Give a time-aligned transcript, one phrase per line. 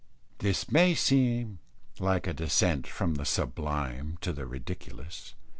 [0.39, 1.59] This may seem
[1.99, 5.35] like a descent from the sublime to the ridiculous.